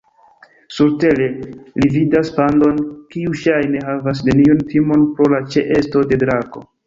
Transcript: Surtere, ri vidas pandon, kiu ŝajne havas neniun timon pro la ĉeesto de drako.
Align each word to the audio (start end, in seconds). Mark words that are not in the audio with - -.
Surtere, 0.75 1.27
ri 1.81 1.89
vidas 1.97 2.31
pandon, 2.37 2.79
kiu 3.15 3.35
ŝajne 3.43 3.83
havas 3.89 4.23
neniun 4.29 4.65
timon 4.73 5.07
pro 5.19 5.29
la 5.37 5.45
ĉeesto 5.57 6.05
de 6.13 6.23
drako. 6.27 6.65